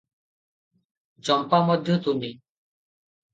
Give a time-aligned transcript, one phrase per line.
[1.29, 2.33] ଚମ୍ପା ମଧ୍ୟ ତୁନି।